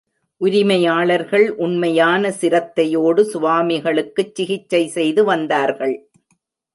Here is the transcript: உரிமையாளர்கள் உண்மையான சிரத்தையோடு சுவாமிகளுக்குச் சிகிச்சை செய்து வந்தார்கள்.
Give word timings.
உரிமையாளர்கள் 0.37 1.49
உண்மையான 1.55 2.29
சிரத்தையோடு 2.29 3.21
சுவாமிகளுக்குச் 3.33 4.35
சிகிச்சை 4.35 4.87
செய்து 4.87 5.23
வந்தார்கள். 5.23 5.95